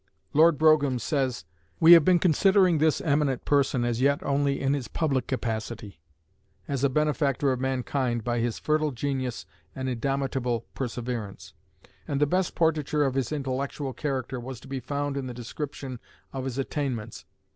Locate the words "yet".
4.01-4.23